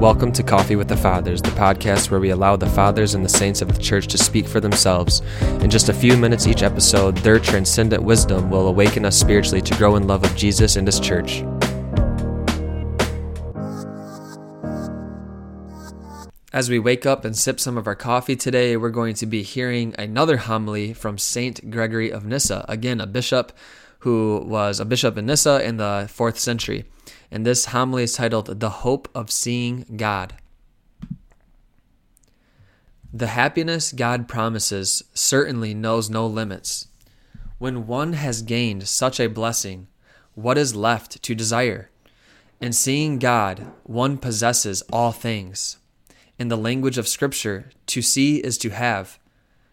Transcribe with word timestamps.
Welcome 0.00 0.32
to 0.32 0.42
Coffee 0.42 0.76
with 0.76 0.88
the 0.88 0.96
Fathers, 0.96 1.42
the 1.42 1.50
podcast 1.50 2.10
where 2.10 2.20
we 2.20 2.30
allow 2.30 2.56
the 2.56 2.64
fathers 2.64 3.14
and 3.14 3.22
the 3.22 3.28
saints 3.28 3.60
of 3.60 3.70
the 3.70 3.78
church 3.78 4.06
to 4.06 4.16
speak 4.16 4.48
for 4.48 4.58
themselves. 4.58 5.20
In 5.60 5.68
just 5.68 5.90
a 5.90 5.92
few 5.92 6.16
minutes 6.16 6.46
each 6.46 6.62
episode, 6.62 7.18
their 7.18 7.38
transcendent 7.38 8.02
wisdom 8.02 8.48
will 8.48 8.66
awaken 8.68 9.04
us 9.04 9.20
spiritually 9.20 9.60
to 9.60 9.76
grow 9.76 9.96
in 9.96 10.06
love 10.06 10.24
of 10.24 10.34
Jesus 10.34 10.76
and 10.76 10.88
his 10.88 11.00
church. 11.00 11.44
As 16.50 16.70
we 16.70 16.78
wake 16.78 17.04
up 17.04 17.26
and 17.26 17.36
sip 17.36 17.60
some 17.60 17.76
of 17.76 17.86
our 17.86 17.94
coffee 17.94 18.36
today, 18.36 18.78
we're 18.78 18.88
going 18.88 19.16
to 19.16 19.26
be 19.26 19.42
hearing 19.42 19.94
another 19.98 20.38
homily 20.38 20.94
from 20.94 21.18
Saint 21.18 21.70
Gregory 21.70 22.10
of 22.10 22.24
Nyssa, 22.24 22.64
again, 22.70 23.02
a 23.02 23.06
bishop 23.06 23.52
who 23.98 24.42
was 24.46 24.80
a 24.80 24.86
bishop 24.86 25.18
in 25.18 25.26
Nyssa 25.26 25.62
in 25.62 25.76
the 25.76 26.08
fourth 26.10 26.38
century 26.38 26.86
and 27.30 27.46
this 27.46 27.66
homily 27.66 28.02
is 28.02 28.14
titled 28.14 28.60
The 28.60 28.70
Hope 28.70 29.08
of 29.14 29.30
Seeing 29.30 29.84
God. 29.96 30.34
The 33.12 33.28
happiness 33.28 33.92
God 33.92 34.28
promises 34.28 35.02
certainly 35.14 35.74
knows 35.74 36.10
no 36.10 36.26
limits. 36.26 36.88
When 37.58 37.86
one 37.86 38.14
has 38.14 38.42
gained 38.42 38.88
such 38.88 39.20
a 39.20 39.28
blessing, 39.28 39.88
what 40.34 40.56
is 40.56 40.74
left 40.74 41.22
to 41.22 41.34
desire? 41.34 41.90
In 42.60 42.72
seeing 42.72 43.18
God, 43.18 43.66
one 43.84 44.16
possesses 44.16 44.82
all 44.92 45.12
things. 45.12 45.78
In 46.38 46.48
the 46.48 46.56
language 46.56 46.98
of 46.98 47.08
Scripture, 47.08 47.70
to 47.86 48.00
see 48.00 48.38
is 48.38 48.56
to 48.58 48.70
have. 48.70 49.18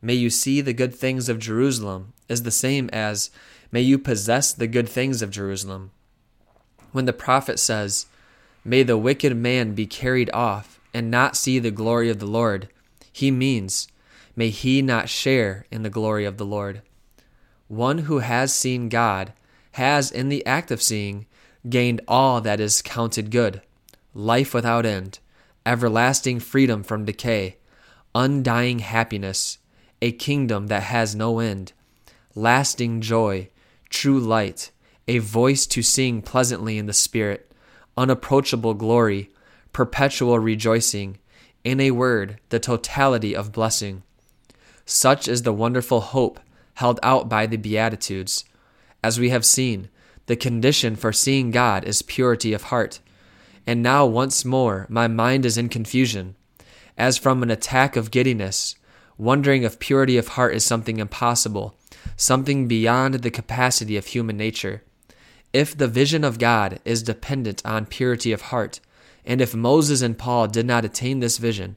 May 0.00 0.14
you 0.14 0.30
see 0.30 0.60
the 0.60 0.72
good 0.72 0.94
things 0.94 1.28
of 1.28 1.38
Jerusalem 1.38 2.14
is 2.28 2.42
the 2.42 2.50
same 2.50 2.88
as, 2.92 3.30
may 3.70 3.80
you 3.80 3.98
possess 3.98 4.52
the 4.52 4.66
good 4.66 4.88
things 4.88 5.22
of 5.22 5.30
Jerusalem 5.30 5.90
when 6.92 7.04
the 7.04 7.12
prophet 7.12 7.58
says, 7.58 8.06
May 8.64 8.82
the 8.82 8.98
wicked 8.98 9.36
man 9.36 9.74
be 9.74 9.86
carried 9.86 10.30
off 10.32 10.80
and 10.92 11.10
not 11.10 11.36
see 11.36 11.58
the 11.58 11.70
glory 11.70 12.10
of 12.10 12.18
the 12.18 12.26
Lord, 12.26 12.68
he 13.12 13.30
means, 13.30 13.88
May 14.36 14.50
he 14.50 14.82
not 14.82 15.08
share 15.08 15.66
in 15.70 15.82
the 15.82 15.90
glory 15.90 16.24
of 16.24 16.36
the 16.36 16.46
Lord. 16.46 16.82
One 17.66 17.98
who 17.98 18.20
has 18.20 18.54
seen 18.54 18.88
God 18.88 19.32
has, 19.72 20.10
in 20.10 20.28
the 20.28 20.44
act 20.46 20.70
of 20.70 20.82
seeing, 20.82 21.26
gained 21.68 22.00
all 22.08 22.40
that 22.40 22.60
is 22.60 22.82
counted 22.82 23.30
good 23.30 23.62
life 24.14 24.54
without 24.54 24.86
end, 24.86 25.18
everlasting 25.64 26.40
freedom 26.40 26.82
from 26.82 27.04
decay, 27.04 27.56
undying 28.14 28.80
happiness, 28.80 29.58
a 30.00 30.10
kingdom 30.12 30.68
that 30.68 30.82
has 30.84 31.14
no 31.14 31.38
end, 31.38 31.72
lasting 32.34 33.00
joy, 33.00 33.48
true 33.88 34.18
light 34.18 34.70
a 35.08 35.18
voice 35.18 35.66
to 35.66 35.82
sing 35.82 36.20
pleasantly 36.20 36.76
in 36.76 36.84
the 36.86 36.92
Spirit, 36.92 37.50
unapproachable 37.96 38.74
glory, 38.74 39.30
perpetual 39.72 40.38
rejoicing, 40.38 41.18
in 41.64 41.80
a 41.80 41.90
word, 41.90 42.38
the 42.50 42.60
totality 42.60 43.34
of 43.34 43.50
blessing. 43.50 44.02
Such 44.84 45.26
is 45.26 45.42
the 45.42 45.52
wonderful 45.52 46.00
hope 46.00 46.38
held 46.74 47.00
out 47.02 47.28
by 47.28 47.46
the 47.46 47.56
Beatitudes. 47.56 48.44
As 49.02 49.18
we 49.18 49.30
have 49.30 49.44
seen, 49.44 49.88
the 50.26 50.36
condition 50.36 50.94
for 50.94 51.12
seeing 51.12 51.50
God 51.50 51.84
is 51.84 52.02
purity 52.02 52.52
of 52.52 52.64
heart. 52.64 53.00
And 53.66 53.82
now, 53.82 54.06
once 54.06 54.44
more, 54.44 54.86
my 54.88 55.08
mind 55.08 55.44
is 55.44 55.58
in 55.58 55.68
confusion, 55.68 56.36
as 56.96 57.18
from 57.18 57.42
an 57.42 57.50
attack 57.50 57.96
of 57.96 58.10
giddiness, 58.10 58.76
wondering 59.16 59.62
if 59.62 59.78
purity 59.78 60.16
of 60.16 60.28
heart 60.28 60.54
is 60.54 60.64
something 60.64 60.98
impossible, 60.98 61.74
something 62.16 62.68
beyond 62.68 63.14
the 63.14 63.30
capacity 63.30 63.96
of 63.96 64.06
human 64.06 64.36
nature. 64.36 64.82
If 65.52 65.76
the 65.76 65.88
vision 65.88 66.24
of 66.24 66.38
God 66.38 66.78
is 66.84 67.02
dependent 67.02 67.62
on 67.64 67.86
purity 67.86 68.32
of 68.32 68.42
heart, 68.42 68.80
and 69.24 69.40
if 69.40 69.54
Moses 69.54 70.02
and 70.02 70.18
Paul 70.18 70.46
did 70.46 70.66
not 70.66 70.84
attain 70.84 71.20
this 71.20 71.38
vision, 71.38 71.76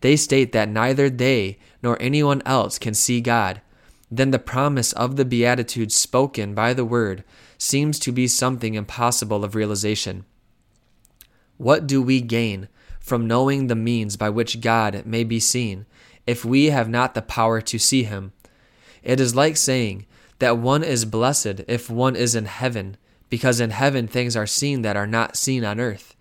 they 0.00 0.16
state 0.16 0.52
that 0.52 0.68
neither 0.68 1.08
they 1.10 1.58
nor 1.82 2.00
anyone 2.00 2.42
else 2.44 2.78
can 2.78 2.94
see 2.94 3.20
God, 3.20 3.60
then 4.10 4.30
the 4.30 4.38
promise 4.38 4.92
of 4.92 5.16
the 5.16 5.24
Beatitudes 5.24 5.94
spoken 5.94 6.54
by 6.54 6.74
the 6.74 6.84
Word 6.84 7.24
seems 7.56 7.98
to 8.00 8.12
be 8.12 8.26
something 8.26 8.74
impossible 8.74 9.44
of 9.44 9.54
realization. 9.54 10.24
What 11.56 11.86
do 11.86 12.02
we 12.02 12.20
gain 12.20 12.68
from 13.00 13.26
knowing 13.26 13.66
the 13.66 13.74
means 13.74 14.16
by 14.16 14.28
which 14.30 14.60
God 14.60 15.06
may 15.06 15.24
be 15.24 15.40
seen 15.40 15.86
if 16.26 16.44
we 16.44 16.66
have 16.66 16.88
not 16.88 17.14
the 17.14 17.22
power 17.22 17.60
to 17.60 17.78
see 17.78 18.02
Him? 18.02 18.32
It 19.02 19.20
is 19.20 19.34
like 19.34 19.56
saying 19.56 20.06
that 20.40 20.58
one 20.58 20.82
is 20.82 21.04
blessed 21.04 21.62
if 21.68 21.88
one 21.88 22.16
is 22.16 22.34
in 22.34 22.46
heaven 22.46 22.96
because 23.32 23.60
in 23.60 23.70
heaven 23.70 24.06
things 24.06 24.36
are 24.36 24.46
seen 24.46 24.82
that 24.82 24.94
are 24.94 25.06
not 25.06 25.38
seen 25.38 25.64
on 25.64 25.80
earth. 25.80 26.14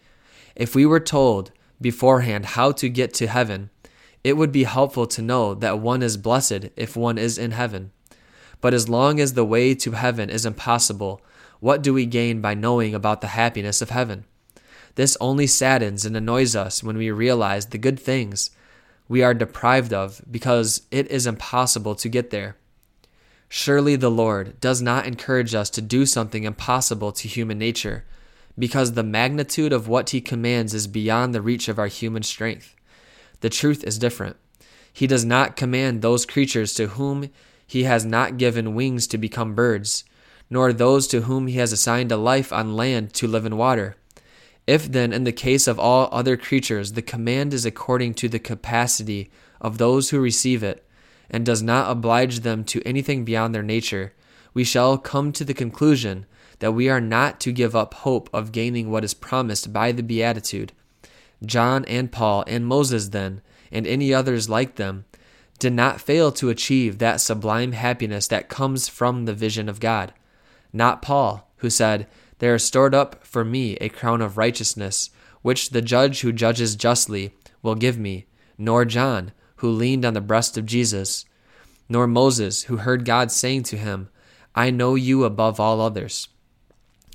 If 0.55 0.73
we 0.73 0.85
were 0.85 1.01
told 1.01 1.51
beforehand 1.81 2.45
how 2.45 2.71
to 2.71 2.87
get 2.87 3.13
to 3.15 3.27
heaven, 3.27 3.69
it 4.23 4.37
would 4.37 4.53
be 4.53 4.63
helpful 4.63 5.05
to 5.07 5.21
know 5.21 5.53
that 5.55 5.79
one 5.79 6.03
is 6.03 6.15
blessed 6.15 6.69
if 6.77 6.95
one 6.95 7.17
is 7.17 7.37
in 7.37 7.51
heaven. 7.51 7.91
But 8.61 8.73
as 8.73 8.87
long 8.87 9.19
as 9.19 9.33
the 9.33 9.43
way 9.43 9.75
to 9.75 9.91
heaven 9.91 10.29
is 10.29 10.45
impossible, 10.45 11.21
what 11.59 11.83
do 11.83 11.93
we 11.93 12.05
gain 12.05 12.39
by 12.39 12.53
knowing 12.53 12.95
about 12.95 13.19
the 13.19 13.35
happiness 13.35 13.81
of 13.81 13.89
heaven? 13.89 14.23
This 14.95 15.17
only 15.19 15.47
saddens 15.47 16.05
and 16.05 16.15
annoys 16.15 16.55
us 16.55 16.81
when 16.81 16.97
we 16.97 17.11
realize 17.11 17.65
the 17.65 17.77
good 17.77 17.99
things 17.99 18.51
we 19.09 19.21
are 19.21 19.33
deprived 19.33 19.91
of 19.91 20.21
because 20.31 20.83
it 20.91 21.11
is 21.11 21.27
impossible 21.27 21.95
to 21.95 22.07
get 22.07 22.29
there. 22.29 22.55
Surely 23.53 23.97
the 23.97 24.09
Lord 24.09 24.57
does 24.61 24.81
not 24.81 25.05
encourage 25.05 25.53
us 25.53 25.69
to 25.71 25.81
do 25.81 26.05
something 26.05 26.45
impossible 26.45 27.11
to 27.11 27.27
human 27.27 27.59
nature, 27.59 28.05
because 28.57 28.93
the 28.93 29.03
magnitude 29.03 29.73
of 29.73 29.89
what 29.89 30.11
he 30.11 30.21
commands 30.21 30.73
is 30.73 30.87
beyond 30.87 31.35
the 31.35 31.41
reach 31.41 31.67
of 31.67 31.77
our 31.77 31.87
human 31.87 32.23
strength. 32.23 32.77
The 33.41 33.49
truth 33.49 33.83
is 33.83 33.99
different. 33.99 34.37
He 34.93 35.05
does 35.05 35.25
not 35.25 35.57
command 35.57 36.01
those 36.01 36.25
creatures 36.25 36.73
to 36.75 36.87
whom 36.87 37.29
he 37.67 37.83
has 37.83 38.05
not 38.05 38.37
given 38.37 38.73
wings 38.73 39.05
to 39.07 39.17
become 39.17 39.53
birds, 39.53 40.05
nor 40.49 40.71
those 40.71 41.05
to 41.07 41.23
whom 41.23 41.47
he 41.47 41.57
has 41.57 41.73
assigned 41.73 42.13
a 42.13 42.17
life 42.17 42.53
on 42.53 42.77
land 42.77 43.13
to 43.15 43.27
live 43.27 43.45
in 43.45 43.57
water. 43.57 43.97
If 44.65 44.89
then, 44.89 45.11
in 45.11 45.25
the 45.25 45.33
case 45.33 45.67
of 45.67 45.77
all 45.77 46.07
other 46.13 46.37
creatures, 46.37 46.93
the 46.93 47.01
command 47.01 47.53
is 47.53 47.65
according 47.65 48.13
to 48.13 48.29
the 48.29 48.39
capacity 48.39 49.29
of 49.59 49.77
those 49.77 50.11
who 50.11 50.21
receive 50.21 50.63
it, 50.63 50.85
and 51.31 51.45
does 51.45 51.63
not 51.63 51.89
oblige 51.89 52.41
them 52.41 52.63
to 52.65 52.85
anything 52.85 53.25
beyond 53.25 53.55
their 53.55 53.63
nature, 53.63 54.13
we 54.53 54.63
shall 54.63 54.97
come 54.97 55.31
to 55.31 55.45
the 55.45 55.53
conclusion 55.53 56.27
that 56.59 56.73
we 56.73 56.89
are 56.89 57.01
not 57.01 57.39
to 57.39 57.51
give 57.51 57.75
up 57.75 57.95
hope 57.95 58.29
of 58.31 58.51
gaining 58.51 58.91
what 58.91 59.03
is 59.03 59.15
promised 59.15 59.73
by 59.73 59.91
the 59.91 60.03
Beatitude. 60.03 60.73
John 61.43 61.85
and 61.85 62.11
Paul 62.11 62.43
and 62.45 62.67
Moses, 62.67 63.09
then, 63.09 63.41
and 63.71 63.87
any 63.87 64.13
others 64.13 64.49
like 64.49 64.75
them, 64.75 65.05
did 65.57 65.73
not 65.73 66.01
fail 66.01 66.31
to 66.33 66.49
achieve 66.49 66.97
that 66.97 67.21
sublime 67.21 67.71
happiness 67.71 68.27
that 68.27 68.49
comes 68.49 68.87
from 68.87 69.25
the 69.25 69.33
vision 69.33 69.69
of 69.69 69.79
God. 69.79 70.13
Not 70.73 71.01
Paul, 71.01 71.49
who 71.57 71.69
said, 71.69 72.07
There 72.39 72.55
is 72.55 72.63
stored 72.63 72.93
up 72.93 73.25
for 73.25 73.45
me 73.45 73.75
a 73.75 73.89
crown 73.89 74.21
of 74.21 74.37
righteousness, 74.37 75.09
which 75.41 75.69
the 75.69 75.81
judge 75.81 76.21
who 76.21 76.31
judges 76.31 76.75
justly 76.75 77.33
will 77.61 77.75
give 77.75 77.97
me, 77.97 78.27
nor 78.57 78.85
John, 78.85 79.31
who 79.61 79.69
leaned 79.69 80.03
on 80.03 80.15
the 80.15 80.21
breast 80.21 80.57
of 80.57 80.65
Jesus, 80.65 81.23
nor 81.87 82.07
Moses, 82.07 82.63
who 82.63 82.77
heard 82.77 83.05
God 83.05 83.31
saying 83.31 83.61
to 83.63 83.77
him, 83.77 84.09
I 84.55 84.71
know 84.71 84.95
you 84.95 85.23
above 85.23 85.59
all 85.59 85.79
others. 85.79 86.29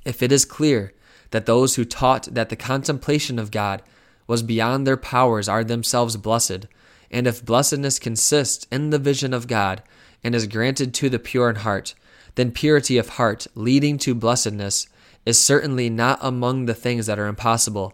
If 0.05 0.23
it 0.23 0.31
is 0.31 0.45
clear 0.45 0.95
that 1.33 1.47
those 1.47 1.75
who 1.75 1.85
taught 1.85 2.33
that 2.33 2.49
the 2.49 2.55
contemplation 2.55 3.41
of 3.41 3.51
God 3.51 3.83
was 4.29 4.45
beyond 4.45 4.87
their 4.87 4.97
powers 4.97 5.49
are 5.49 5.65
themselves 5.65 6.17
blessed, 6.17 6.67
and 7.11 7.27
if 7.27 7.45
blessedness 7.45 7.99
consists 7.99 8.69
in 8.71 8.91
the 8.91 8.99
vision 9.01 9.35
of 9.35 9.49
God 9.49 9.83
and 10.23 10.33
is 10.33 10.47
granted 10.47 10.95
to 10.95 11.09
the 11.09 11.19
pure 11.19 11.51
in 11.51 11.57
heart, 11.57 11.97
then 12.37 12.53
purity 12.53 12.97
of 12.97 13.11
heart 13.11 13.49
leading 13.57 13.99
to 13.99 14.15
blessedness 14.15 14.87
is 15.25 15.43
certainly 15.43 15.91
not 15.91 16.21
among 16.23 16.67
the 16.67 16.75
things 16.75 17.07
that 17.07 17.19
are 17.19 17.27
impossible. 17.27 17.93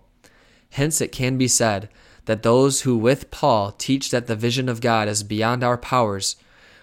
Hence 0.73 1.00
it 1.00 1.11
can 1.11 1.38
be 1.38 1.49
said 1.49 1.88
that 2.27 2.43
those 2.43 2.83
who 2.83 2.97
with 2.97 3.31
Paul 3.31 3.73
teach 3.73 4.11
that 4.11 4.27
the 4.27 4.37
vision 4.37 4.69
of 4.69 4.81
God 4.81 5.09
is 5.09 5.23
beyond 5.23 5.65
our 5.65 5.79
powers 5.79 6.37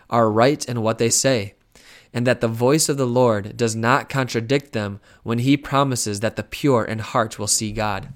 are 0.10 0.32
right 0.32 0.64
in 0.68 0.82
what 0.82 0.98
they 0.98 1.10
say, 1.10 1.56
and 2.14 2.26
that 2.26 2.42
the 2.42 2.48
voice 2.48 2.90
of 2.90 2.98
the 2.98 3.08
Lord 3.08 3.56
does 3.56 3.76
not 3.76 4.10
contradict 4.10 4.74
them 4.74 5.00
when 5.24 5.40
he 5.40 5.56
promises 5.56 6.20
that 6.20 6.36
the 6.36 6.44
pure 6.44 6.84
in 6.84 7.00
heart 7.00 7.38
will 7.38 7.48
see 7.48 7.72
God. 7.72 8.10